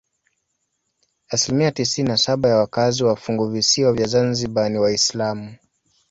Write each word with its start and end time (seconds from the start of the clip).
Asilimia 1.29 1.71
tisini 1.71 2.07
na 2.09 2.17
saba 2.17 2.49
ya 2.49 2.57
wakazi 2.57 3.03
wa 3.03 3.15
funguvisiwa 3.15 3.93
vya 3.93 4.07
Zanzibar 4.07 4.69
ni 4.71 4.77
Waislamu. 4.79 5.55